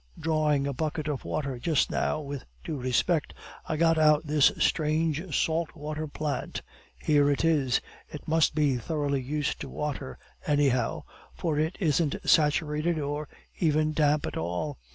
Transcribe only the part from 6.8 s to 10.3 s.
Here it is. It must be thoroughly used to water,